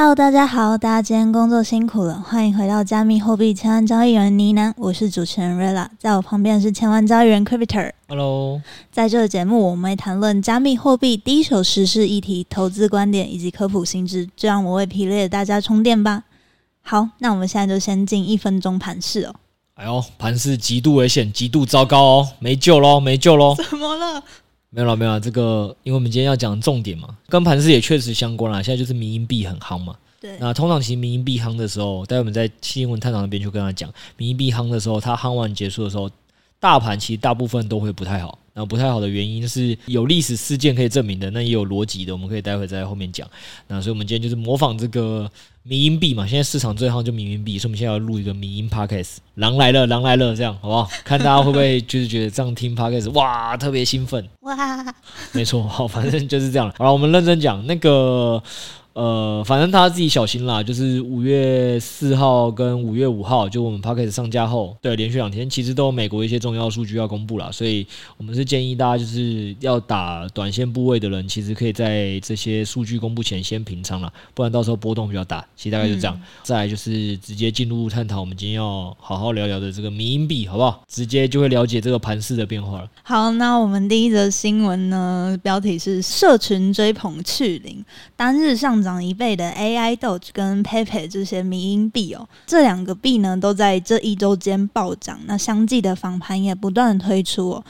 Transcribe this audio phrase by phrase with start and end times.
[0.00, 7.92] Hello，大家好，大家今天工作辛苦了，欢迎回到加密货币千万交易员呢喃，我是主持人 Rella，在我旁边是千万交易员 Cryptor。
[8.08, 16.24] Hello，在这个节目，我们会谈论加密货币第一手时事议题、投资观点以及科普新知，就让我为疲累的大家充电吧。
[16.80, 19.34] 好，那我们现在就先进一分钟盘势哦。
[19.74, 23.54] 哎呦，盘势极度危险，极度糟糕哦，没救喽，没救喽。
[23.68, 24.22] 怎么了？
[24.72, 25.20] 没有了，没有了。
[25.20, 28.62] 这个，因为我们今天要讲重点嘛，跟盘势也确实相关啦。
[28.62, 29.96] 现在就是民营币很夯嘛。
[30.20, 30.36] 对。
[30.38, 36.08] 那通常其实民营币夯的时候，待会我们在新闻探讨那边就跟他讲，民营币夯的时候，它夯完结束的时候，
[36.60, 38.38] 大盘其实大部分都会不太好。
[38.52, 43.28] 然后不太好的原因是有历史事件可以证明的，那也有逻辑的，我们可以待会在后面讲。
[43.68, 45.30] 那所以我们今天就是模仿这个
[45.62, 50.90] 民营币嘛，现在市场最夯就民营币，所以我们现在要录一个民营 Podcast，狼来了，狼来了，这样好不好？
[51.04, 54.94] 看大家会不会就是觉得这样听 Podcast 哇，特别兴奋哇？
[55.32, 56.74] 没错，好，反正就是这样了。
[56.78, 58.42] 好了，我们认真讲那个。
[58.92, 60.62] 呃，反正大家自己小心啦。
[60.62, 67.50] 就是五月四号跟五月五号，就我们 Podcast 上架后，对，连续两天，其实都有美国一些重要数据要公布啦。
[67.52, 75.46] 所以我们是建议大家，就是要打短线部位的人，其实可以在这些数据公布前先平仓了，不然到时候波动比较大。
[75.54, 76.16] 其实大概就这样。
[76.16, 80.82] 嗯、再来就是直接进入探讨，我们今天要好好聊聊的这个民营币，好不好？
[80.88, 82.90] 直接就会了解这个盘势的变化了。
[83.04, 87.84] 好，那我们第一则新闻呢，标题是社群追捧去零，
[88.16, 88.80] 单日上。
[88.80, 97.64] 涨一倍的 AI Doge 跟 PayPal 这些民营币哦，这两个币呢都在这一周间暴涨，那相继的访盘也不断推出哦，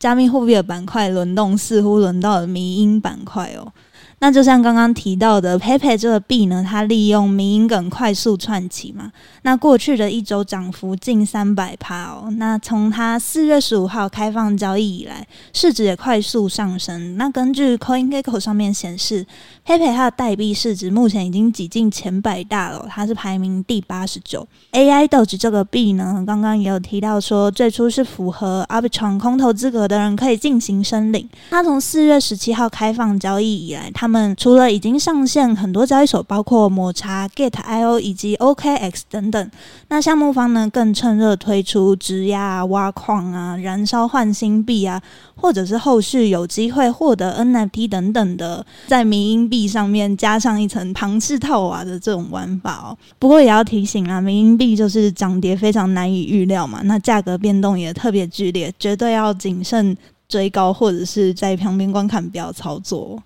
[0.00, 3.72] 加密货币的板块轮动似乎轮到了民营板块哦。
[4.18, 9.12] 那就像刚刚提到的，Pepe 这个币呢，它利用民营梗快速窜起嘛。
[9.42, 12.28] 那过去的一周涨幅近三百趴哦。
[12.38, 17.18] 那从它四月十五号开放交易以来，市值也快速上升。
[17.18, 19.24] 那根据 CoinGecko 上面显示
[19.66, 24.48] ，Pepe 它的代币市值目前已经挤进前百大了，它是排名第八十九。
[24.72, 31.28] AI Doge 这个币呢，刚刚也有提到说，最初是符合 a r b i t r o n 空头资格的人可以进行申领。
[31.50, 39.50] 它从四月十七号开放交易以来，它他们除了已经上线很多交易所，包括抹茶、Get IO 以及 OKX 等等，
[39.88, 45.02] 那项目方呢更趁热推出质押、挖矿啊、燃烧换新币啊，
[45.34, 52.96] 或者是后续有机会获得 NFT 等等的，在民营币上面加上一层庞氏套娃的这种玩法哦。
[53.18, 59.96] 不过也要提醒啊，民营币就是涨跌非常难以预料嘛，那价格变动也特别剧烈，绝对要谨慎
[60.28, 63.20] 追高或者是在旁边观看，不要操作。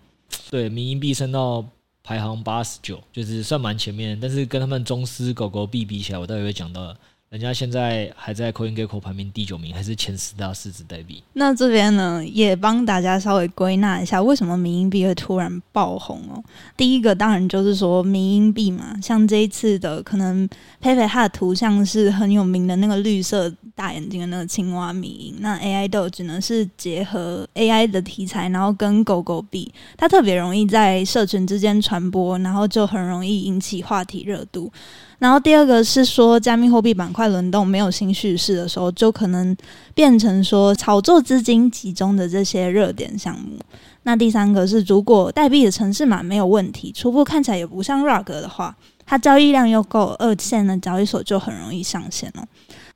[0.50, 1.64] 对，民营币升到
[2.02, 6.94] 排行八十九，就是算蛮前面，但是跟他们中资狗狗币比起来，我待会会讲到。
[7.30, 11.22] 人家现在还在 CoinGecko 排名第九名，还是前十大市值代币。
[11.34, 16.42] 那这边呢，也帮大家稍微归纳一下，为什么民营币会突然爆红哦？
[16.76, 20.48] 第一个当然就是说民营币嘛，像这一次的可能
[20.82, 34.72] Pepe 它的图像是很有名的那个绿色大眼睛的那个青蛙民营，那 AI 狗只能是结合 AI 的题材，然后跟狗狗币，它特别容易在社群之间传播，然后就很容易引起话题热度。
[35.20, 39.56] 然后第二个是说，加密货币板块轮动没有新叙事的时候，就可能
[39.94, 43.58] 变成说炒作资金集中的这些热点项目。
[44.04, 48.74] 那第三个是，如果代币的城市码没有问题，初步看起来也不像 rug 的话，
[49.04, 52.44] 它交易量又够，二线的交易所就很容易上线了。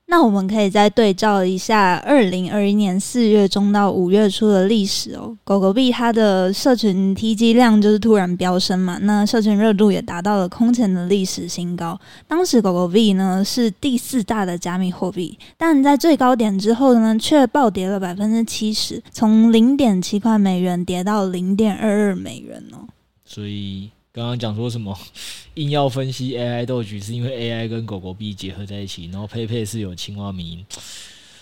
[0.07, 5.37] 那我们可以再对照一下二零二一年四月中到五月初的历史哦。
[5.43, 11.99] 狗狗币它的社群提及量就是突然飙升嘛，那社群热度也达到了空前的历史新高。
[12.29, 22.87] 当时狗狗币呢是第四大的加密货币，但在最高点之后呢，却暴跌了百分之七十，从零点七块美元跌到零点二二美元哦。
[23.25, 23.91] 所以。
[24.15, 24.97] 刚刚讲说什么？
[25.55, 30.65] 硬要分析 AI 斗局是因为 AI 跟狗狗币结合在一起，然后配配是有青蛙迷。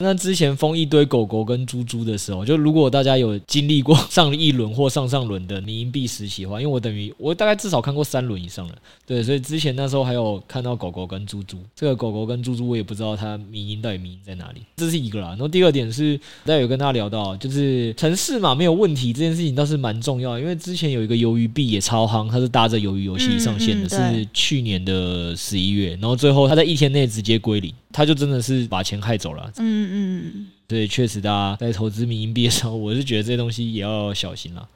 [0.02, 8.74] 那之前封一堆狗狗跟猪猪的时候，就如果大家有经历过 上一轮或上上轮的迷因币时期的话，因为我等于我大概至少看过三轮以上了，
[9.06, 15.28] 对，所以之前那时候还有看到狗狗跟猪猪，这个狗狗跟猪猪我也不知道它迷音到底迷因在哪里，这是一个啦。
[15.28, 29.52] 然后第二点是，大家有跟大家聊到，就是城市嘛没有问题这件事情倒是蛮重要，因为之前有一个鱿鱼币也超夯，它是搭着鱿鱼游戏上线的，嗯嗯、是去年的十一月，然后最后它在一天内直接归零，它就真的是把钱害走了。
[29.58, 34.68] 嗯嗯，所以确实大家在投资民营币的时候，我是觉得这些东西也要小心了。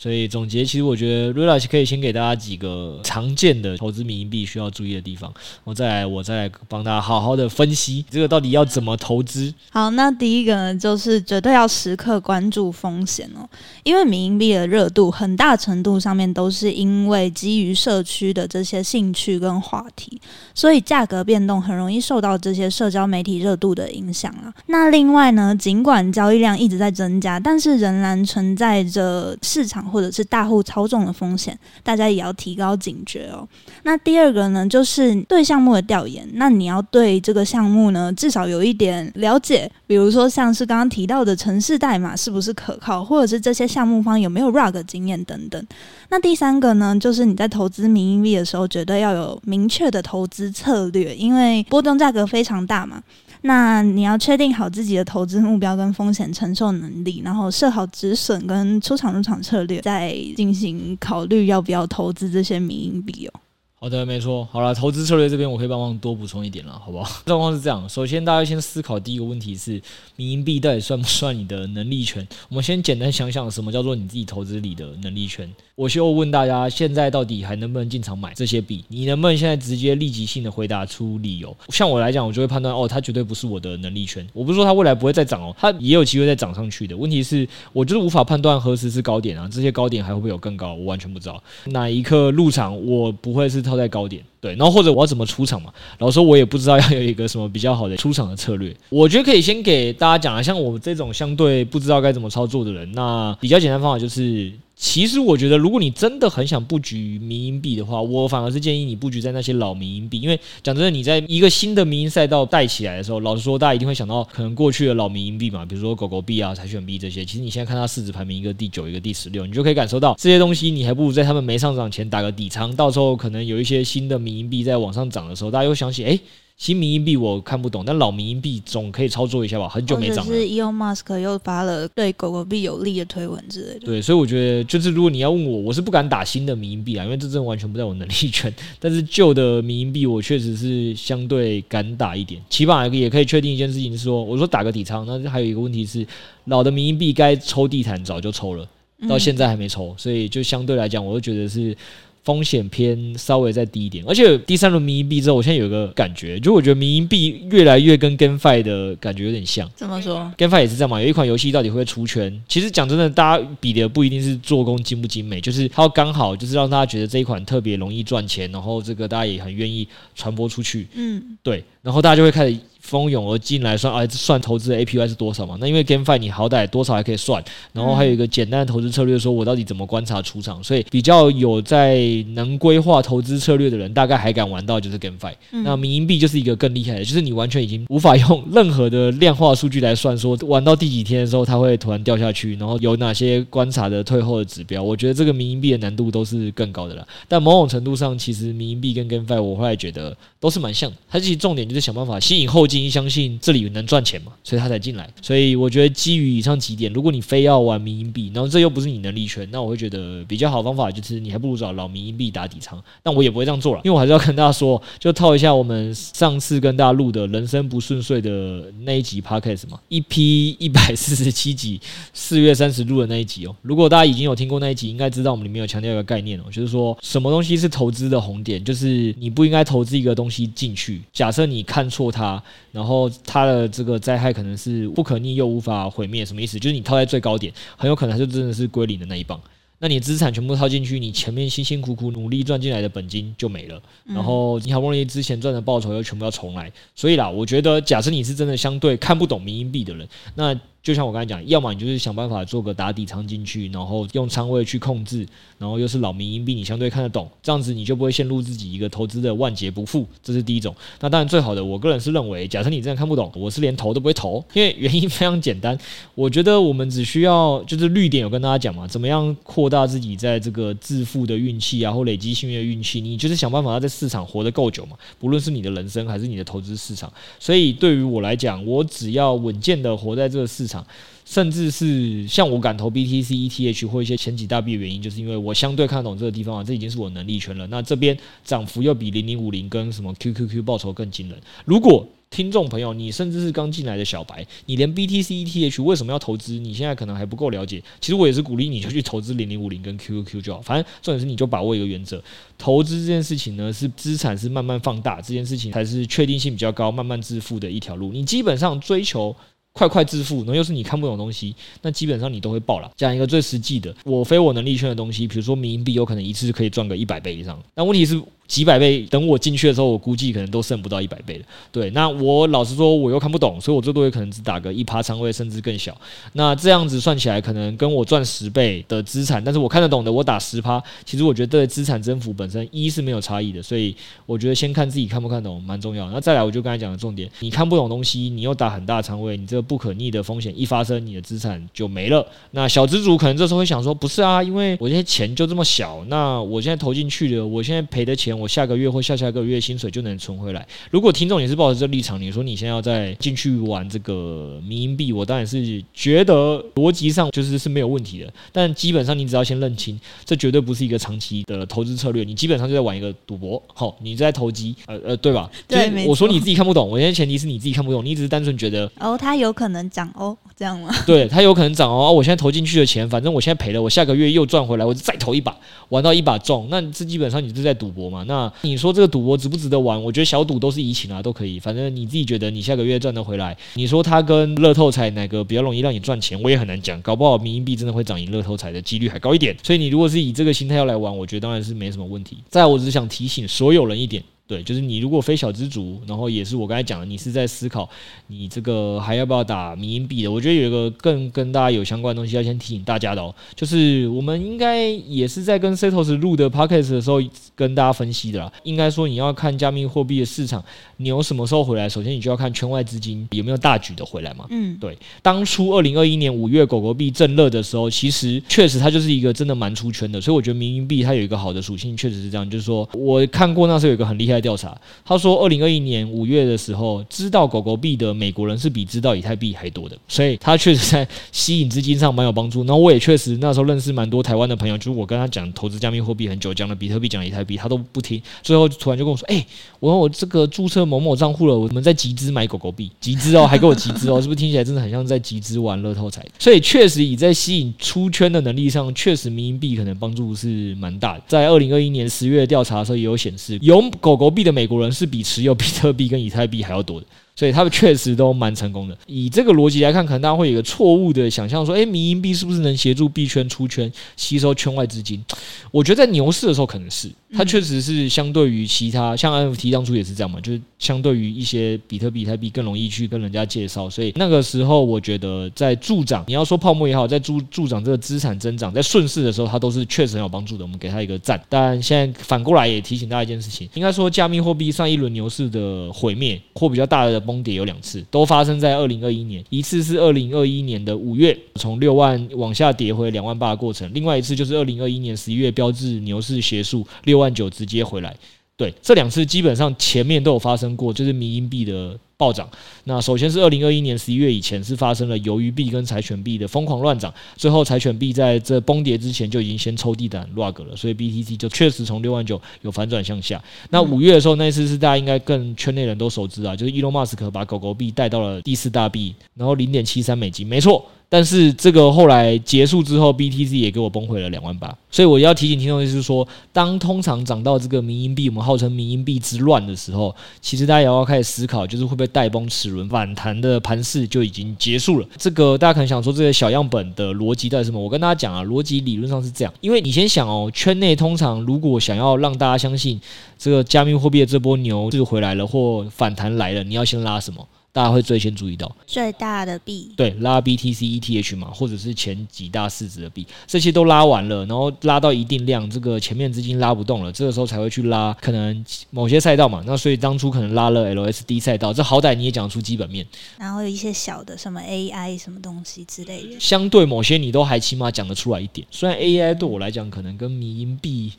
[0.00, 5.30] 所以总结，其实我觉得 Realize 可以先给大家几个常见的投资民币需要注意的地方，
[5.62, 9.52] 我再来我再来帮大家好好的分析这个到底要怎么投资。
[9.68, 13.46] 好，那第一个呢，就是绝对要时刻关注风险哦，
[13.82, 20.18] 因为迷因币的热度很大程度上面都是因为基于社区的这些兴趣跟话题，
[20.54, 24.50] 所以价格变动很容易受到这些社交媒体热度的影响啊。
[24.68, 29.89] 那另外呢，尽管交易量一直在增加，但是仍然存在着市场。
[29.90, 33.46] 或者是大户操纵的风险，大家也要提高警觉哦。
[33.82, 36.26] 那第二个呢，就是对项目的调研。
[36.34, 45.66] 那你要对这个项目呢，至少有一点了解，比如说像是刚刚提到的城市代码是不是可靠，或者是这些项目方有没有 rug 经验等等。
[46.08, 53.02] 那第三个呢，就是你在投资迷因币的时候，绝对要有明确的投资策略，因为波动价格非常大嘛。
[53.42, 63.40] 那你要确定好自己的投资目标跟风险承受能力，然后设好止损跟出场入场策略，再进行考虑要不要投资这些民营币哦。
[63.82, 64.46] 好的，没错。
[64.52, 67.10] 好了，投资策略这边我可以帮忙多补充一点了，好不好？
[67.24, 69.80] 状况是这样，首先大家先思考第一个问题是，
[70.16, 72.28] 民营币到底算不算你的能力圈？
[72.50, 75.50] 我们先简单想想什么叫做你自己投资里的能力圈。
[75.76, 78.84] 我就问大家，现在到底还能不能进场买这些币？
[78.88, 81.56] 你能不能现在直接立即性的回答出理由？
[81.70, 84.28] 像我来讲，我就会判断哦，它绝对不是我的能力圈。
[84.34, 86.94] 我不是说它未来不会再涨哦，它也有机会再涨上去的。
[86.94, 90.74] 问题是，我就是无法判断何时是高点啊，这些高点还会不会有更高？
[90.74, 91.42] 我完全不知道。
[91.68, 94.22] 哪一刻入场，我不会是套在高点。
[94.40, 95.72] 对，然后或者我要怎么出场嘛？
[95.96, 98.74] 然后说我也不知道要有一个什么比较好的出场的策略。
[98.88, 104.52] 我觉得可以先给大家讲啊，像我这种相对不知道该怎么操作的人，那比较简单方法就是。
[104.80, 117.22] 其实我觉得，如果你真的很想布局迷因币的话，我反而是建议你布局在那些老迷因币，因为讲真的，你在一个新的迷因赛道带起来的时候，老实说，大家一定会想到可能过去的老迷因币嘛，比如说狗狗币啊、柴犬币这些。
[117.26, 126.18] 其实你现在看它市值排名一个第九，一个第十六，你就可以感受到这些东西，你还不如在他们没上涨前打个底仓，到时候可能有一些新的迷因币在往上涨的时候，大家又想起，哎。
[126.60, 129.66] 新迷因币我看不懂，但老迷因币总可以操作一下吧？
[129.66, 130.24] 很久没涨了。
[130.26, 133.86] 是 Elon Musk 又发了对狗狗币有利的推文之类的。
[133.86, 138.52] 对，所以我觉得就是如果你要问我，我是不敢打新的迷因币啊，因为这真的完全不在我能力圈。
[138.78, 145.06] 但是旧的迷因币我确实是相对敢打一点，起码也可以确定一件事情是说，我说打个底仓。
[145.06, 146.06] 那还有一个问题是，
[146.44, 148.68] 老的迷因币该抽地毯早就抽了，
[149.08, 151.74] 到现在还没抽，所以就相对来讲，我就觉得是。
[152.22, 159.68] 风险偏稍微再低一点，而且第三轮迷因币之后，我现在有一个感觉，就我觉得迷因币越来越跟 GameFi 的感觉有点像。
[159.74, 161.00] 怎么说？GameFi 也是这样嘛？
[161.00, 162.42] 有一款游戏到底会不会出圈？
[162.46, 170.86] 其实讲真的，大家比的不一定是做工精不精美，就是它刚好就是让大家觉得这一款特别容易赚钱，然后这个大家也很愿意传播出去。
[170.94, 172.58] 嗯，对，然后大家就会开始。
[172.90, 175.56] 蜂拥而进来算啊，算投资的 APY 是多少嘛？
[175.60, 177.42] 那因为 GameFi 你好歹多少还可以算，
[177.72, 182.00] 然后还有一个简单的投资策略，说我到底怎么观察出场，所以比较有在
[182.34, 185.32] 能规划投资策略的人，大概还敢玩到就是 GameFi。
[185.62, 194.82] 那迷因币就是一个更厉害的，就是你完全已经无法用任何的量化数据来算，说玩到第几天的时候它会突然掉下去，然后有哪些观察的退后的指标。
[194.82, 197.06] 我觉得这个迷因币的难度都是更高的了。
[197.28, 200.96] 但某种程度上，其实迷因币跟 GameFi 我后来觉得都是蛮像的。
[201.08, 202.79] 它其实重点就是想办法吸引后进。
[202.88, 205.08] 相信这里能赚钱嘛，所以他才进来。
[205.20, 212.82] 所以我觉得基于以上几点，如果你非要玩民营币，然后这又不是你能力圈，那我会觉得比较好方法就是你还不如找老民营币打底仓。
[213.02, 221.80] 但我也不会这样做了，因为我还是要跟大家说，就套一下我们上次跟大家录的人生不顺遂的那一集 podcast 嘛一 P 一百四十七集，
[222.12, 223.56] 四月三十录的那一集哦。
[223.62, 232.42] 如果大家已经有听过那一集，应该知道我们里面有强调一个概念哦，就是说什么东西是投资的红点，就是你不应该投资一个东西进去，假设你看错它。
[232.72, 236.58] 然后它的这个灾害可能是不可逆又无法毁灭，什么意思？
[236.58, 239.40] 就是你套在最高点，很有可能它就真的是归零的那一棒。
[239.82, 246.70] 那你资产全部套进去，你前面辛辛苦苦努力赚进来的本金就没了，然后你好不容易之前赚的报酬又全部要重来。
[246.94, 255.26] 所以啦，我觉得假设你是真的相对看不懂民营币的人，那就像我刚才讲，要么你就是想办法做个打底仓进去，然后用仓位去控制，
[255.58, 260.06] 然后又是老民营币，你相对看得懂，这样子你就不会陷入自己一个投资的万劫不复。
[260.22, 260.74] 这是第一种。
[261.00, 265.78] 那当然最好的，我个人是认为，假设你真的看不懂，我是连投都不会投，因为原因非常简单，
[266.14, 277.12] 我觉得我们只需要就是绿点有跟大家讲嘛，怎么样扩大自己在这个致富的运气啊，或累积幸运的运气，你就是想办法要在市场活得够久嘛，不论是你的人生还是你的投资市场。
[277.38, 280.86] 所以对于我来讲，我只要稳健的活在这个市场。
[281.26, 287.64] 甚至是像我敢投 BTC、ETH 或一些前几大币的原因，就是因为我相对看懂这个地方啊，这已经是我能力圈了。
[287.68, 291.38] 那这边涨幅又比零零五零跟什么 QQQ 报酬更惊人。
[291.64, 296.58] 如果听众朋友，你甚至是刚进来的小白，你连 BTC、ETH 为什么要投资？
[296.58, 297.80] 你现在可能还不够了解。
[298.00, 300.60] 其实我也是鼓励你就去投资零零五零跟 QQQ 就好。
[300.60, 302.20] 反正重点是你就把握一个原则，
[302.58, 308.10] 投资这件事情呢，是资产是慢慢放大，这件事情才是确定性比较高、慢慢致富的一条路。
[308.12, 309.36] 你基本上追求。
[309.72, 312.90] 快快致富，那又是你看不懂东西，那基本上你都会爆了。
[312.96, 317.60] 讲一个最实际的，我非我能力圈的东西，比如说冥币，有可能一次可以赚个一百倍以上。
[317.74, 318.20] 但问题是。
[318.50, 321.44] 几百倍，等我进去的时候，我估计可能都剩不到一百倍了。
[321.70, 325.96] 对，那我老实说，我又看不懂，所以我最多也可能只打个一趴仓位，甚至更小。
[326.32, 333.62] 那这样子算起来，可能跟我赚十倍的资产，但是我看得懂的，我打十趴，其实我觉得对资产增幅本身一是没有差异的。
[333.62, 333.94] 所以
[334.26, 336.10] 我觉得先看自己看不看懂蛮重要。
[336.10, 342.26] 那再来，我就刚才讲的重点，你看不懂东西，你又打很大仓位，你这个不可逆的风险一发生，你的资产就没了。
[342.50, 349.20] 那小资主可能这时候会想说，不是啊，因为我这些钱就这么小，那我现在投进去的，我现在赔的钱，我下个月或下。
[349.20, 350.66] 下个月薪水就能存回来。
[350.90, 358.32] 如果听众也是抱着这立场，你说你现在要再进去玩这个民营币，我当然是觉得逻辑上就是是没有问题的。
[358.50, 362.24] 但基本上你只要先认清，这绝对不是一个长期的投资策略。
[362.24, 365.50] 你基本上就在玩一个赌博，好，你在投机，呃呃，对吧？
[365.68, 370.94] 对，我说你自己看不懂，我现在前提是你自己看不懂，你只是单纯觉得哦，它有可能涨哦，这样吗？
[371.06, 372.12] 对，它有可能涨哦。
[372.12, 375.56] 我现在投进去的钱，反正我现在赔了，我下个月又赚回来，我就再投一把，
[375.88, 378.22] 玩到一把中，那这基本上你是在赌博嘛？
[378.28, 379.08] 那你说这个？
[379.10, 380.00] 赌博值不值得玩？
[380.00, 381.58] 我觉得小赌都是怡情啊，都可以。
[381.58, 383.56] 反正你自己觉得你下个月赚得回来。
[383.74, 386.40] 你说它跟乐透彩哪个比较容易让你赚钱？
[386.42, 387.00] 我也很难讲。
[387.02, 389.56] 搞不好民营币真的会涨赢乐透彩的几率还高一点。
[389.64, 392.36] 所以你如果是以这个心态要来玩，我觉得当然是没什么问题。
[392.48, 394.22] 再，我只是想提醒所有人一点。
[394.50, 397.88] 对，就是你如果非小资族，然后也是我刚才讲的，你是在思考
[398.26, 400.28] 你这个还要不要打民营币的？
[400.28, 407.22] 我觉得有一个更跟大家有相关的东西要先提醒大家的哦，就是我们应该也是在跟 Setos 录的 Podcast 的时候
[407.54, 408.52] 跟大家分析的啦。
[408.64, 410.60] 应该说你要看加密货币的市场，
[410.96, 411.88] 你有什么时候回来？
[411.88, 414.46] 首先你就要看圈外资金有没有大举的回来嘛。
[414.50, 414.98] 嗯，对。
[415.22, 420.20] 当初二零二一年五月狗狗币正热的时候，其实确实它就是一个真的蛮出圈的。
[420.20, 424.39] 所以我觉得民营币它有一个好的属性，确实是这样，就是说我看过那时候有一个很厉害。
[424.40, 432.60] 调查，他说，二零二一年五月的时候，知道狗狗币的美国人是比知道以太币还多的，所以他确实在吸引资金上蛮有帮助。
[432.64, 439.44] 然后我也确实那时候认识蛮多台湾的朋友，就是我跟他讲投资加密货币很久，讲了比特币，讲以太币，他都不听，最后突然就跟我说：“哎，
[439.78, 446.24] 我我这个注册某某账户了，我们在集资买狗狗币，集资哦，还给我集资哦，是不是听起来真的很像在集资玩乐透彩？
[446.38, 451.22] 所以确实以在吸引出圈的能力上，确实民营币可能帮助是蛮大的。
[451.26, 454.29] 在二零二一年十月调查的时候也有显示，有狗狗。
[454.30, 457.06] 币的美国人是比持有比特币跟以太币还要多的。
[457.40, 458.94] 所以他们确实都蛮成功的。
[459.06, 465.24] 以这个逻辑来看，可能大家会有一个错误的想象，说：诶，民营币是不是能协助币圈出圈，吸收圈外资金？
[465.70, 473.88] 我觉得在牛市的时候可能是，它确实是相对于其他，像 NFT 当初也是这样嘛，就是相对于一些比特币、以太币更容易去跟人家介绍。
[473.88, 480.64] 所以那个时候，我觉得在助长，你要说泡沫也好，在助助长这个资产增长，在顺势的时候，它都是确实很有帮助的。
[480.64, 481.42] 我们给它一个赞。
[481.48, 487.18] 但现在反过来也提醒大家一件事情，应该说加密货币上一轮牛市的毁灭或比较大的。
[487.30, 489.44] 崩跌有两次，都发生在二零二一年。
[489.50, 498.16] 一次是二零二一年的五月，从六万往下跌回两万八的过程；另外一次就是二零二一年十一月，标志牛市结束，六万九直接回来。
[498.60, 501.98] 对，这两次基本上前面都有发生过，就是民营币的。
[502.20, 502.46] 暴涨。
[502.84, 513.42] 那首先是二零二一年十一月以前是发生了鱿鱼币跟柴犬币的疯狂乱涨，最后柴犬币在这崩跌之前就已经先抽地胆 rug 了，所以 BTC 就确实从六万九有反转向下。
[513.70, 520.84] 那五月的时候，那一次是大家应该更圈内人都熟知啊，就是伊隆马斯克把狗狗币带到了第四大币，然后零点七三美金，没错。
[521.12, 535.06] 但是这个后来结束之后，BTC 也给我崩回了两万八，所以我要提醒听众就是说，当通常涨到这个民营币，我们号称民营币之乱的时候，其实大家也要开始思考，就是会不会带崩齿轮反弹的盘势就已经结束了。
[535.18, 537.82] 这个大家可能想说，这个小样本的逻辑到底是什么？
[537.82, 543.00] 我跟大家讲啊，逻辑理论上是这样，因为你先想哦，圈内通常如果想要让大家相信
[543.36, 547.44] 这个加密货币的这波牛是回来了或反弹来了，你要先拉什么？
[547.72, 559.62] 大家会最先注意到最大的币，对，拉 BTC ETH 嘛，或者是前几大市值的币，这些都拉完了，然后拉到一定量，这个前面资金拉不动了，这个时候才会去拉可能某些赛道嘛。
[559.64, 563.06] 那所以当初可能拉了 LSD 赛道，这好歹你也讲出基本面，
[563.38, 568.66] 然后有一些小的什么 AI 什么东西之类的，相对某些你都还起码讲得出来一点。
[568.70, 571.12] 虽然 AI 对我来讲可能跟迷因币。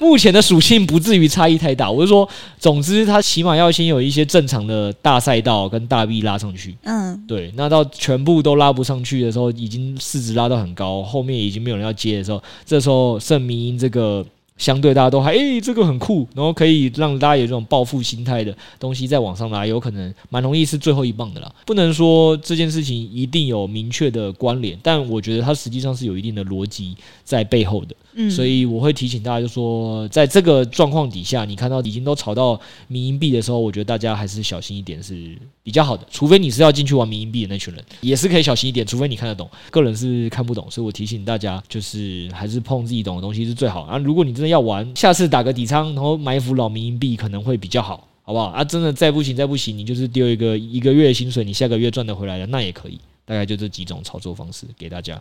[0.00, 6.76] 目前的属性不至于差异太大，我是说，总之它起码要先有一些正常的大赛道跟大币拉上去。
[6.82, 14.24] 嗯，对，那到全部都拉不上去的时候，已经市值拉到很高，后面已经没有人要接的时候，这时候圣迷因这个。
[14.56, 21.52] 相对大家都还诶、欸，这个很酷，然后可以让大家有这种暴富心态的东西在网上拉，有可能蛮容易是最后一棒的啦。
[21.66, 27.96] 不能说这件事情一定有明确的关联，但我觉得它实际上是有一定的逻辑在背后的。
[28.16, 36.06] 嗯，所以我会提醒大家，就说在这个状况底下，你看到已经都炒到民营币的时候，我觉得大家还是小心一点是比较好的。
[36.12, 38.86] 除非你是要进去玩民营币的那群人，也是可以小心一点。
[38.86, 43.82] 除非你看得懂，个人是看不懂，所以我提醒大家，就是还是碰自己懂的东西是最好。
[43.82, 48.46] 啊，如果你真要玩，下次打个底仓，然后埋伏老民币可能会比较好，好不好？
[48.46, 52.98] 啊，真的再不行再不行，你就是丢一个一个月的薪水，你下个月赚得回来的那也可以。
[53.26, 55.18] 大概就这几种操作方式给大家。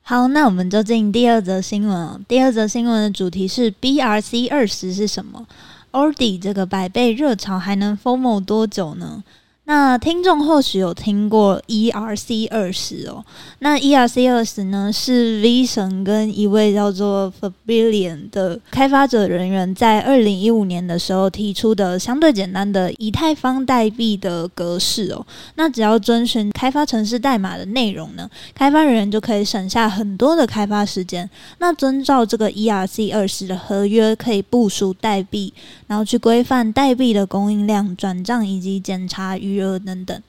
[0.00, 2.18] 好，那我们就进第二则新闻哦。
[2.26, 5.46] 第二则新闻的主题是 BRC 二十是什么
[5.90, 9.22] ？ordi 这个百倍热潮还能 FOMO 多久呢？
[9.64, 13.24] 那听众或许有听过 ERC 二十哦，
[13.60, 25.24] 那 ERC 二十呢是 V 神跟一位叫做 Fabian 的开发者人员在二零一五年的时候提出的相对简单的以太坊代币的格式哦。
[25.54, 31.28] 那只要遵循开发程式代码的内容呢，开发人员就可以省下很多的开发时间。
[31.58, 35.54] 那遵照这个 ERC 二十的合约，可以部署代币，
[35.86, 40.22] 然后去规范代币的供应量、转账以及检查余额等等，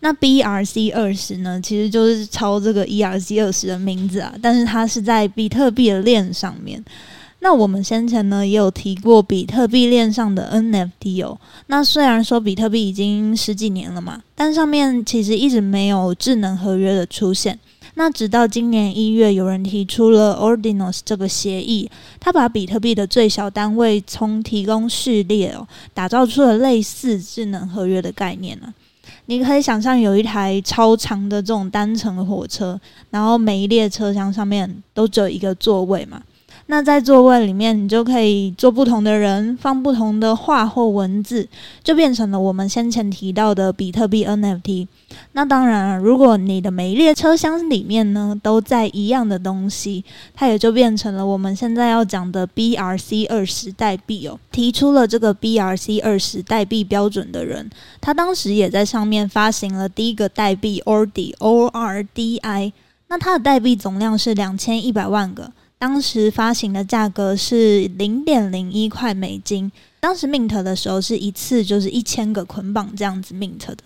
[0.00, 6.82] 那 BRC 二十呢，其实就是抄这个 ERC 二十的名字啊，但是它是在比特币的链上面。
[7.40, 11.38] 那我们先前呢也有提过比特币链上的 NFT 哦。
[11.68, 17.56] 那虽然说比特币已经十几年了嘛，但上面其实一直没有智能合约的出现。
[17.98, 21.90] 那直到今年一月，有人提出了 Ordinals 这个协议，
[22.20, 28.72] 他把比特币的最小单位从提供序列哦，打造出了类似智能合约的概念呢。
[29.26, 36.22] 你可以想象有一台超长的这种单层火车，然后每一列车厢上面都只有一个座位嘛。
[36.70, 41.48] 那在座位里面，你就可以坐不同的人，放不同的话或文字，
[41.82, 44.86] 就变成了我们先前提到的比特币 NFT。
[45.32, 50.04] 那当然，如果你的每一列车厢里面呢都在一样的东西，
[50.34, 54.38] 它也就变成了我们现在要讲的 BRC 二十代币哦。
[54.52, 62.74] 提出了这个 BRC 二十代币标准的人，他当时也在上面发行了第一个代币 ORDI O R D I。
[63.08, 65.50] 那它的代币总量是两千一百万个。
[65.78, 73.76] 当时发行的价格是零点零一块美金，当时 mint 的时候是一次就是一千个捆绑这样子 mint 的。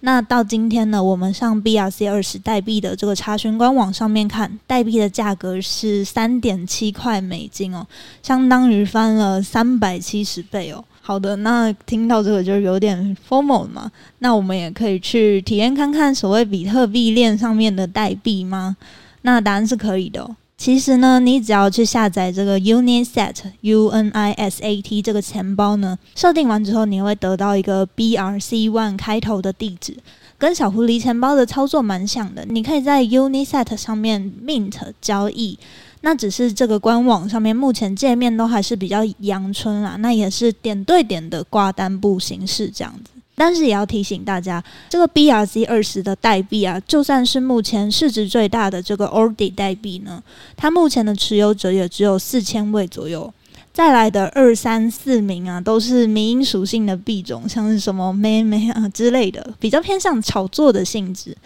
[0.00, 7.86] 那到今天呢，我们上 BRC 二十代币的这个查询官网上面看，代币的价格是三点七块美金哦，
[8.20, 10.84] 相当于翻了三百七十倍哦。
[11.00, 18.76] 好的，那听到这个就有点 FOMO 了嘛，那我们也可以去体验看看所谓比特币链上面的代币吗？
[19.22, 20.36] 那答案是可以的哦。
[20.58, 29.96] 其实呢，你只要去下载这个 Unisat U N I S A T 这个钱包呢，设定完之后，你会得到一个 BRC One 开头的地址，
[30.36, 32.44] 跟小狐狸钱包的操作蛮像的。
[32.48, 35.56] 你可以在 Unisat 上面 mint 交易，
[36.00, 43.12] 那只是这个官网上面目前界面都还是比较阳春啦，那也是点对点的挂单簿形式这样子。
[43.38, 50.22] 但是也要提醒大家，这个 BRC 二十的代币啊，就算是目前市值最大的这个 ORDI 代币呢，
[50.56, 53.32] 它目前的持有者也只有四千位左右。
[53.72, 61.36] 再来的二三四名啊，都是民营属性的币种，像是什么妹妹啊之类的，比较偏向炒作的性质。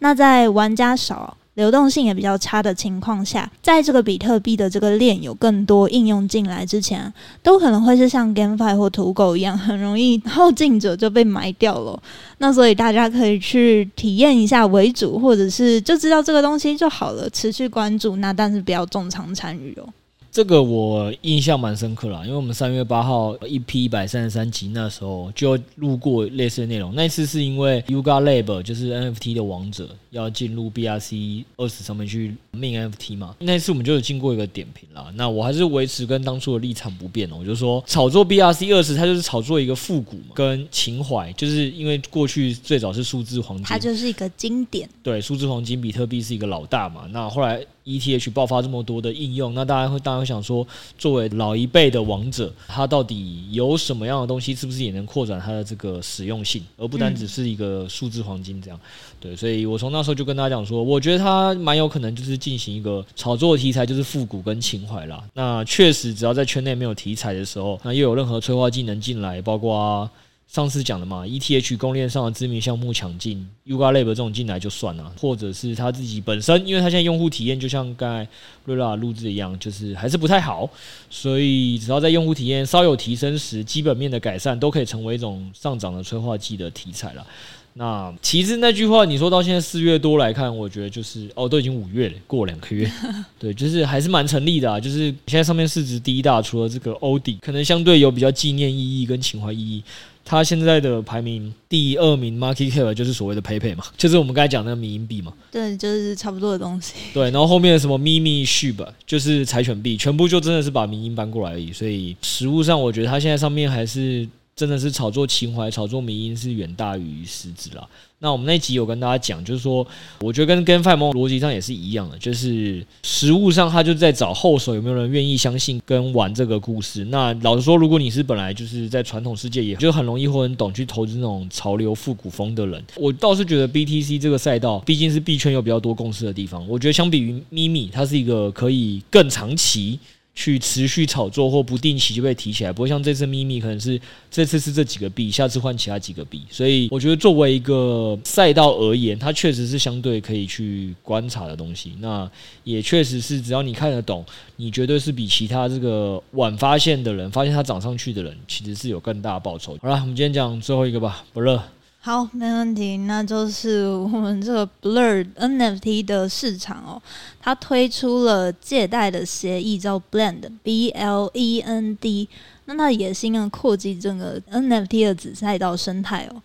[0.00, 11.98] 那在玩家少，流动性也比较差的情况下，在这个比特币的这个链有更多应用进来之前，都可能会是像 GameFi 或土狗一样，很容易后进者就被埋掉了。
[12.38, 18.16] 那所以大家可以去体验一下为主，或者是就知道这个东西就好了，持续关注。
[18.16, 19.88] 那但是不要重仓参与哦。
[20.36, 26.94] 这个我印象蛮深刻啦，因为我们三月八号一批一百三十三集那时候就录过类似的内容。
[26.94, 35.10] 那一次是因为 Yuga Lab 就是 NFT 的王者要进入 BRC 二十上面去 mint NFT 嘛，那次我们就有经过一个点评啦。
[35.14, 44.86] 那我还是维持跟当初的立场不变哦，我就说炒作 BRC 二十，它就是炒作一个复古嘛，跟情怀，就是因为过去最早是数字黄金，它就是一个经典。
[45.02, 47.64] 对，数字黄金比特币是一个老大嘛，那后来。
[47.86, 50.66] ETH 爆发这么多的应用，那大家会当然会想说，
[50.98, 58.80] 作为老一辈的王者，它到底有什么样的东西，是不是也能扩展它的这个实用性，而不单只是一个数字黄金这样？
[59.20, 65.22] 对，所以我从那时候就跟大家讲说，我觉得它蛮有可能就是进行一个炒作题材，就是复古跟情怀啦。
[65.34, 70.10] 那确实，只要在圈内没有题材的时候，那又有任何催化剂能进来，包括、啊。
[70.46, 78.26] 上次讲的嘛，ETH 公链上的知名项目抢进，Yuga Lab 这种进来就算了，或者是他自己本身，因为他现在用户体验就像刚才
[78.64, 80.70] 瑞拉录制一样，就是还是不太好，
[81.10, 87.26] 所以只要在用户体验稍有提升时，基本面的改善都可以成为一种上涨的催化剂的题材了。
[87.74, 92.90] 那其实那句话你说到现在四月多来看，我觉得就是哦，都已经五月了，过两个月，
[93.38, 94.80] 对，就是还是蛮成立的啊。
[94.80, 99.82] 就是现在上面市值第一大，除了这个欧迪，可能相对有比较纪念意义跟情怀意义。
[100.26, 105.32] 它现在的排名第二名，Market Cap 就是所谓的 PayPay 嘛，就是我们刚才讲的那个迷因币嘛。
[105.50, 106.92] 对，就是差不多的东西。
[107.14, 111.72] 对，然后后面的什么咪咪 SHIB 就是柴犬币，全部就真的是把民营搬过来而已。
[111.72, 114.28] 所以实物上，我觉得它现在上面还是。
[114.56, 117.86] 真的是炒作情怀、炒作民营是远大于实质啦。
[118.18, 119.86] 那我们那集有跟大家讲，就是说，
[120.20, 127.04] 我觉得跟跟范蒙逻辑上也是一样的，就是实物上他就在找后手有没有人愿意相信跟玩这个故事。
[127.06, 136.66] 那老实说，如果你是本来就是在传统世界，也就很容易或很懂去投资那种潮流复古风的人，我倒是觉得 BTC 这个赛道毕竟是币圈有比较多共识的地方。
[136.66, 140.00] 我觉得相比于咪咪，它是一个可以更长期。
[140.36, 143.98] 去持续炒作或不定期就被提起来，不会像这次秘密可能是
[144.30, 146.42] 这次是这几个币，下次换其他几个币。
[146.50, 151.94] 所以我觉得作为一个赛道而言，它确实是相对可以去观察的东西。
[152.00, 152.30] 那
[152.64, 154.22] 也确实是只要你看得懂，
[154.56, 159.78] 你绝对是比其他这个晚发现的人，发现它涨上去的人，其实是有更大的报酬。
[159.80, 161.58] 好了，我们今天讲最后一个吧，不热。
[162.06, 162.98] 好，没问题。
[162.98, 167.02] 那就是我们这个 Blur NFT 的市场哦，
[167.40, 172.28] 它推出了借贷的协议，叫 Blend，B L E N D。
[172.66, 176.40] 那它的野心呢，扩及整个 NFT 的子赛道生态哦。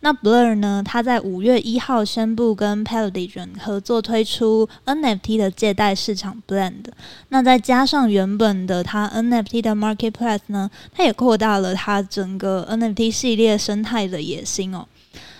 [0.00, 6.84] 那 Blur 呢，它在五月一号宣布跟 Polygon 合作推出 NFT 的借贷市场 Blend。
[7.30, 14.86] 那再加上原本的它 NFT 的 Marketplace 呢，它也扩大了它整个 NFT 系列生态的野心哦。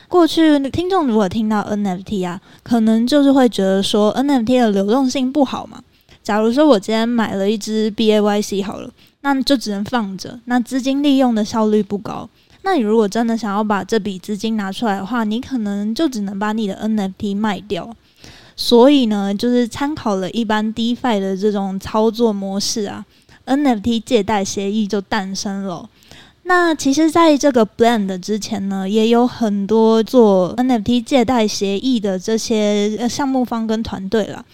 [0.08, 5.82] 过去听众如果听到 NFT 啊，可能就是会觉得说 NFT 的流动性不好嘛。
[6.22, 8.90] 假如说我今天买了一支 BAYC 好了，
[9.20, 12.28] 那就只能放着，那资金利用的效率不高。
[12.62, 17.94] 那你如果真的想要把这笔资金拿出来的话，你可能就只能把你的 NFT 卖掉。
[18.56, 23.04] 所以呢，就是参考了一般 DeFi 的这种操作模式啊
[23.46, 25.88] ，NFT 借贷协议就诞生了。
[26.48, 34.44] 那其实，在这个 Blend 之前呢，也有很多做 NFT 借贷协议的这些项目方跟团队了。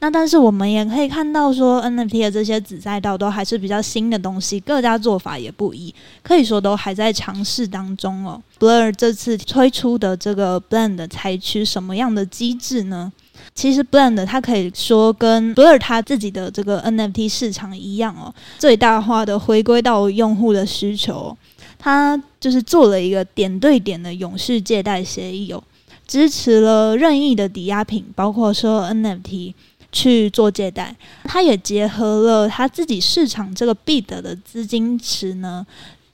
[0.00, 8.38] 那但是我们也可以看到，说 NFT 的这些子赛道都还是比较新的东西，各家做法也不一，可以说都还在尝试当中哦。
[8.60, 13.10] Blur 这次推出的这个 Blend 采取什么样的机制呢？
[13.58, 21.36] 其实 Blend 它可以说跟 Blur 它自己的这个 NFT 市场一样哦，最大化的回归到用户的需求，
[21.76, 25.60] 它就是做了一个点对点的永续借贷协议哦，
[26.06, 29.52] 支持了任意的抵押品，包括说 NFT
[29.90, 30.94] 去做借贷，
[31.24, 35.66] 它也结合了它自己市场这个 BID 的资金池呢。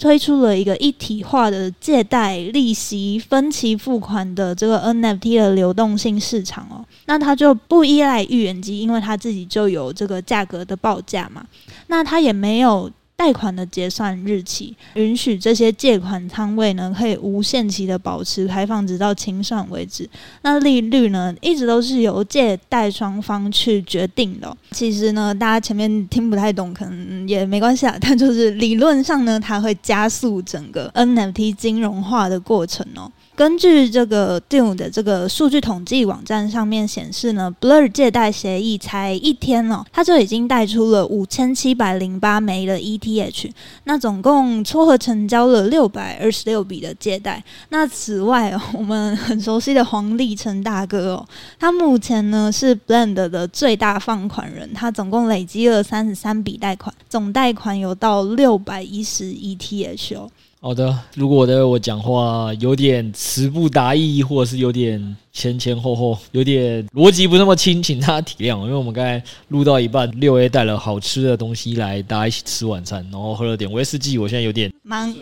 [0.05, 11.43] 推出了一个一体化的借贷利息分期付款的这个 NFT 的流动性市场哦，那它就不依赖预言机，因为它自己就有这个价格的报价嘛，
[11.87, 12.91] 那它也没有。
[13.17, 20.09] 贷款的结算日期允许这些借款仓位呢，可以无限期的保持开放，直到清算为止。
[20.43, 24.57] 那利率呢，一直都是由借贷双方去决定的。
[24.73, 27.97] 其实呢，大家前面听不太懂，可能也没关系啊。
[28.03, 33.11] 但就是理论上呢，它会加速整个 NFT 金融化的过程哦。
[33.37, 43.51] 根据这个 Dune 的这个数据统计网站上面显示呢，Blur 借贷协议才一天哦，它就已经贷出了五千七百零八枚的 ETH，
[43.85, 47.43] 那总共撮合成交了六百二十六笔的借贷。
[47.71, 51.27] 那此外， 我们很熟悉的黄立成大哥哦，
[51.59, 60.31] 他目前呢是 Blend 的最大放款人，他总共累积了三十三笔贷款，总贷款有到六百一十 ETH 哦。
[60.65, 65.15] 好的，如果我的我讲话有点词不达意，或者是有点。
[65.35, 68.57] 前前后后有点逻辑不那么清，请大家体谅。
[68.63, 74.17] 因为我们刚才录到一半，六 A 带了好吃的东西来，大家一起吃晚餐，然后喝了点威士忌。
[74.17, 75.13] 我现在有点忙。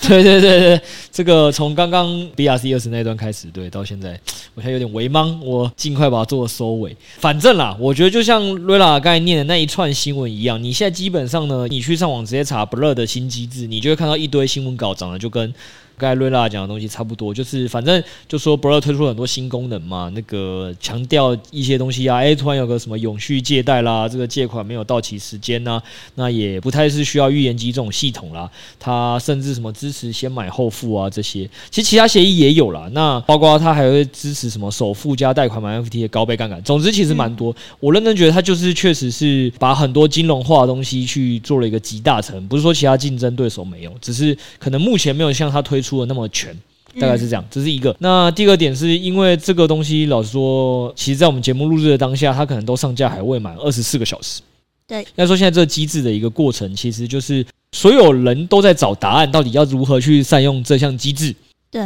[0.00, 0.80] 对对对对，
[1.12, 4.18] 这个从刚刚 BRC 二十那段开始，对，到现在
[4.54, 6.96] 我现在有点微忙，我尽快把它做收尾。
[7.18, 15.52] 反正啦，我觉得就像瑞拉刚才念的那一串新闻一样，你现在基本上呢，你去上网直接查 Blur 的新机制，你就会看到一堆新闻稿，长得就跟。
[15.98, 25.80] 刚才瑞拉讲的东西差不多，就是反正就说 Blur 推出很多新功能嘛，那个强调一些东西啊，哎，突然有个什么永续借贷啦，这个借款没有到期时间呐、
[26.14, 28.50] 那也不太是需要预言机这种系统啦，
[28.80, 45.92] 它甚至什么支持先买后付啊这些，其实其他协议也有啦，那包括它还会支持什么首付加贷款买 FT 的高倍杠杆，总之其实蛮多，我认真觉得它就是确实是把很多金融化的东西去做了一个集大成，不是说其他竞争对手没有，只是可能目前没有像它推出。
[45.92, 46.56] 出的那么全，
[46.98, 47.94] 大概是这样，这是一个。
[47.98, 54.40] 那第二点是因为这个东西，老实说，其实，在我们节目录制的当下，它可能都上架还未满二十四个小时。
[54.86, 61.34] 对，要说现在这个机制的一个过程，其实就是所有人都在找答案，到底要如何去善用这项机制。
[61.72, 61.82] 对。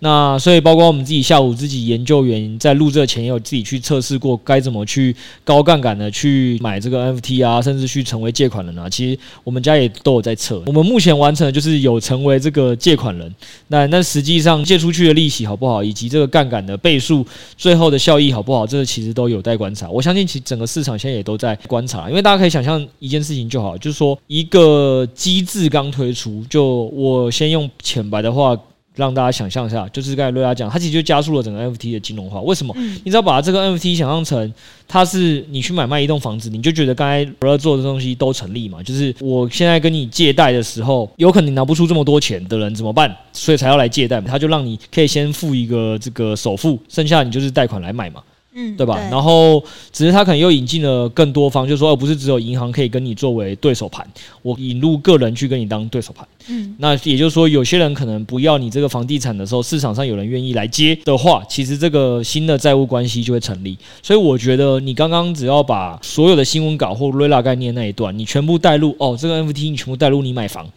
[0.00, 5.14] 那所以，包括我们自己下午自己研究员在录这前也有自己去测试过，该怎么去
[5.44, 8.90] 高杠杆的去买这个 NFT 啊，甚至去成为借款人啊。
[8.90, 10.60] 其实我们家也都有在测。
[10.66, 13.32] 我们目前完成的就是有成为这个借款人，
[13.68, 17.24] 那那实际上借出去的利息好不好，以及这个杠杆的倍数，
[17.56, 19.88] 最后的效益好不好，这个其实都有待观察。
[19.88, 28.58] 我相信其整个市场现在也都在观察，因为大家可以想象一件事情就好，就是说一个机制刚推出，就我先用浅白的话。
[28.94, 32.40] 让大家想象一下，就是刚才瑞拉讲，它其实就加速了整个 NFT 的金融化。
[32.42, 32.74] 为什么？
[32.76, 34.52] 嗯、你只要把这个 NFT 想象成
[34.86, 38.82] 它是你去买卖一栋房子，你就觉得刚才 Blur 做的东西都成立嘛？
[38.82, 43.14] 就是我现在跟你借贷的时候，有可能你拿不出这么多钱的人怎么办？
[43.32, 48.22] 所以才要来借贷，他就让你可以先付一个这个首付，剩下你就是贷款来买嘛。
[48.54, 48.94] 嗯，对吧？
[48.96, 49.62] 对，然后
[49.92, 54.06] 只是他可能又引进了更多方，就是说，而不是只有银行可以跟你作为对手盘，
[54.42, 56.26] 我引入个人去跟你当对手盘。
[56.48, 63.78] 嗯，那也就是说，有些人可能不要你这个房地产的时候，市场上有人愿意来接的话，其实这个新的债务关系就会成立。
[64.02, 70.68] 所以我觉得你刚刚只要把所有的新闻稿或瑞拉概念那一段，你全部带入哦，这个 NFT 你全部带入你买房。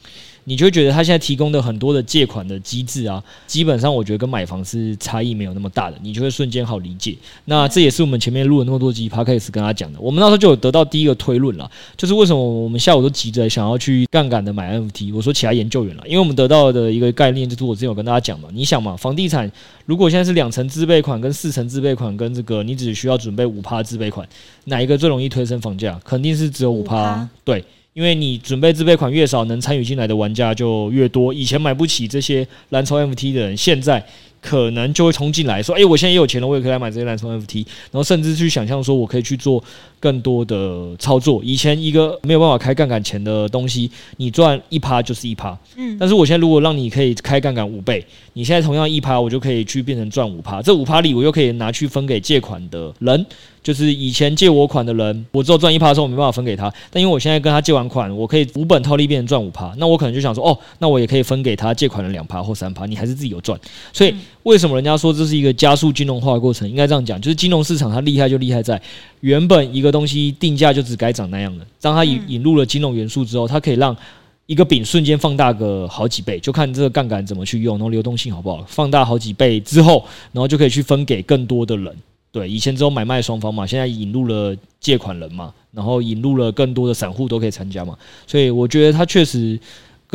[0.45, 7.17] 你就会觉得他现在提供的很多的借款的机制啊，基本上我觉得跟买房是差异没有那么大的，你就会瞬间好理解。
[7.45, 9.99] 那这也是我们前面录了那么多集 Podcast 跟他讲的。
[9.99, 15.13] 我们那时候就有得到第一个推论了，就是为什么我们下午都急着想要去杠杆的买 NFT。
[15.15, 19.51] 我说其他研究员了，因为我们得到的一个概念就是我之前有跟大家讲嘛，你想嘛，房地产
[19.85, 24.27] 如果现在是两层自备款跟四层自备款跟这个你只需要准备五趴自备款，
[24.65, 25.99] 哪一个最容易推升房价？
[26.03, 27.63] 肯定是只有五趴，对。
[27.95, 31.33] 因为你准备自备款越少，能参与进来的玩家就越多。
[31.33, 34.05] 以前买不起这些蓝筹 MFT 的人，现在
[34.41, 39.63] 可能就会冲进来说：“哎，我现在也有钱了，我也可以来买这些蓝筹 MFT。”然后甚至去想象说，我可以去做
[40.05, 41.41] 更多的操作。
[41.43, 45.57] 以前一个没有办法开杠杆钱的东西，你赚一趴就是一趴。
[45.75, 45.97] 嗯。
[45.99, 50.61] 但是我现在如果让你可以开杠杆五倍，你现在同样一趴，我就可以去变成赚五趴。
[50.61, 53.25] 这五趴里，我又可以拿去分给借款的人。
[53.63, 56.71] 就是以前借我款的人，我只有赚一趴的时候，我没办法分给他。
[56.91, 63.59] 但因为我现在跟他借完款，我可以无本套利变成赚五趴，那我可能就想说，哦，那我也可以分给他借款的两趴或三趴，你还是自己有赚。
[63.91, 64.13] 所以
[64.43, 66.69] 为什么人家说这是一个加速金融化的过程？
[66.69, 68.79] 应该这样讲，就是金融市场它厉害就厉害在，
[69.25, 73.97] 原本一个东西定价就只该长那样的，当它引引入了金融元素之后，它可以让
[74.45, 81.91] 一个饼瞬间放大个好几倍，就看这个杠杆怎么去用，然后流动性好不好，放大好几倍之后，然后就可以去分给更多的人。
[82.31, 89.59] 对，以前只有买卖双方嘛，现在引入了借款人嘛，然后引入了更多的散户都可以参加嘛，所以我觉得它确实。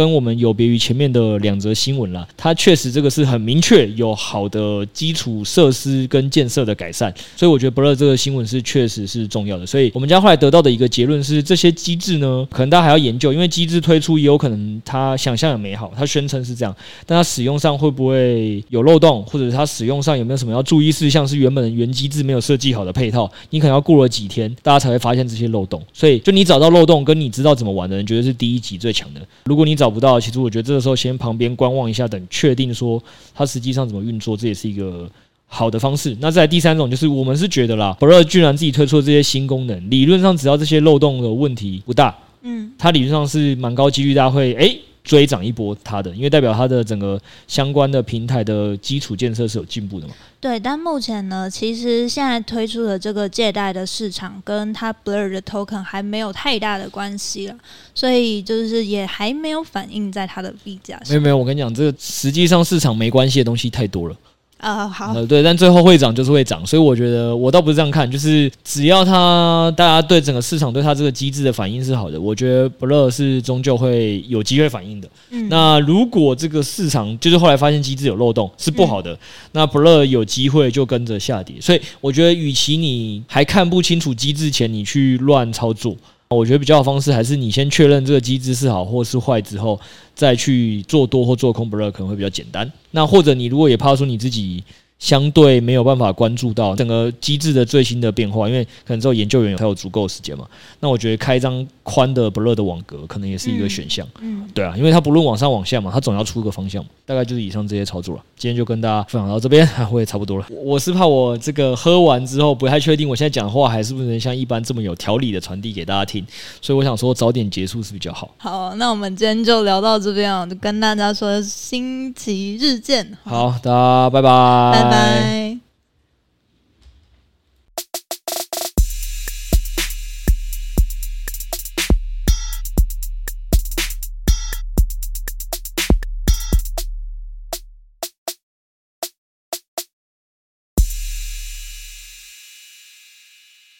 [0.00, 9.66] 跟我们有别于前面的两则新闻啦，它确实这个是很明确有好的基础设施跟建设的改善，所以我觉得不乐这个新闻是确实是重要的。
[9.66, 25.82] 所以我们家后来得到的一个结论是，这些机制呢，可能大家还要研究，因为机制推出也有可能它想象很美好，它宣称是这样，但它使用上会不会有漏洞，或者它使用上有没有什么要注意事项，是原本的原机制没有设计好的配套，你可能要过了几天，大家才会发现这些漏洞。
[25.92, 29.20] 所以就你找到漏洞跟你知道怎么玩的人，绝对是第一级最强的。
[29.44, 33.03] 如果你找不到，其实我觉得这个时候先旁边观望一下，等确定说
[33.35, 35.11] 它实际上怎么运作，这也是一个
[35.46, 36.16] 好的方式。
[36.20, 44.81] 那再来第三种就是我们是觉得啦，Blur 居然自己推出了这些新功能，理论上只要这些漏洞的问题不大，嗯，它理论上是蛮高几率大家会诶。
[45.11, 50.14] 追涨一波它的，因为代表它的整个相关的平台的基础建设是有进步的嘛。
[50.38, 57.57] 对，但目前呢，其实现在推出的这个借贷的市场，跟它 Blur 的 Token 还没有太大的关系了，
[57.92, 61.09] 所以就是也还没有反映在它的币价上。
[61.09, 64.16] 没有没有，我跟你讲，这个实际上市场没关系的东西太多了。
[64.61, 75.09] 啊、uh，好，呃，对，但最后会涨就是会涨，所以我觉得我倒不是这样看，就是只要它大家对整个市场对它这个机制的反应是好的，我觉得 Blur 是终究会有机会反应的。
[75.31, 79.18] 嗯，那如果这个市场就是后来发现机制有漏洞是不好的，嗯、
[79.53, 85.96] 那 Blur 有机会就跟着下跌，所以我觉得与其你还看不清楚机制前你去乱操作。
[86.32, 89.78] 我觉得比较好方式还是你先确认这个机制是好或是坏之后，
[90.14, 92.70] 再去做多或做空 Blur 可能会比较简单。
[92.92, 94.62] 那或者你如果也怕说你自己。
[95.00, 100.46] 相对没有办法关注到整个机制的最新的变化，因为可能只有研究员才有足够的时间嘛。
[100.78, 104.06] 那我觉得开一张宽的 Blur 的网格可能也是一个选项。
[104.20, 106.90] 嗯，对啊，因为它不论往上往下嘛，它总要出个方向嘛。
[107.06, 108.22] 大概就是以上这些操作了。
[108.36, 110.46] 今天就跟大家分享到这边，我也差不多了。
[110.50, 116.24] 我是怕我这个喝完之后不太确定，我现在讲的话还是不是能像一般这么有条理的传递给大家听，
[116.60, 118.30] 所以我想说早点结束是比较好。
[118.36, 123.18] 好，那我们今天就聊到这边啊，就跟大家说星期日见。
[123.24, 125.60] 好，大家拜拜，拜拜